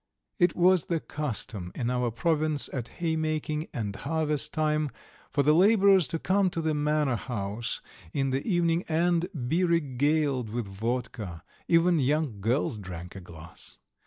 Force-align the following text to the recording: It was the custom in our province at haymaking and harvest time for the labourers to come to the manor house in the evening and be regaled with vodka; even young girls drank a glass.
It 0.39 0.55
was 0.55 0.87
the 0.87 0.99
custom 0.99 1.71
in 1.75 1.91
our 1.91 2.09
province 2.09 2.71
at 2.73 2.87
haymaking 2.87 3.67
and 3.71 3.95
harvest 3.97 4.51
time 4.51 4.89
for 5.29 5.43
the 5.43 5.53
labourers 5.53 6.07
to 6.07 6.17
come 6.17 6.49
to 6.49 6.59
the 6.61 6.73
manor 6.73 7.15
house 7.17 7.81
in 8.11 8.31
the 8.31 8.43
evening 8.43 8.83
and 8.89 9.29
be 9.47 9.63
regaled 9.63 10.49
with 10.49 10.65
vodka; 10.65 11.43
even 11.67 11.99
young 11.99 12.41
girls 12.41 12.79
drank 12.79 13.15
a 13.15 13.21
glass. 13.21 13.77